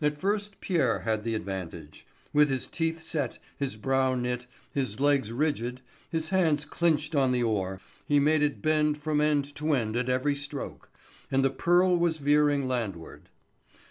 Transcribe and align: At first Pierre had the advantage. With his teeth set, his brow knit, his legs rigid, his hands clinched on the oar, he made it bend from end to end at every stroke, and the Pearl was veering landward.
At 0.03 0.17
first 0.19 0.61
Pierre 0.61 1.01
had 1.01 1.23
the 1.23 1.35
advantage. 1.35 2.07
With 2.33 2.49
his 2.49 2.67
teeth 2.67 3.03
set, 3.03 3.37
his 3.57 3.75
brow 3.75 4.15
knit, 4.15 4.47
his 4.73 4.99
legs 4.99 5.31
rigid, 5.31 5.79
his 6.09 6.29
hands 6.29 6.65
clinched 6.65 7.13
on 7.15 7.31
the 7.31 7.43
oar, 7.43 7.79
he 8.07 8.19
made 8.19 8.41
it 8.41 8.63
bend 8.63 8.97
from 8.97 9.21
end 9.21 9.53
to 9.57 9.73
end 9.73 9.95
at 9.95 10.09
every 10.09 10.33
stroke, 10.33 10.89
and 11.29 11.45
the 11.45 11.51
Pearl 11.51 11.95
was 11.95 12.17
veering 12.17 12.67
landward. 12.67 13.29